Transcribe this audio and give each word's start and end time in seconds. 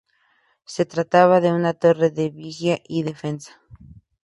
Se 0.65 0.83
trataba 0.87 1.41
de 1.41 1.53
una 1.53 1.75
torre 1.75 2.09
de 2.09 2.31
vigía 2.31 2.79
y 2.87 3.03
defensa. 3.03 3.61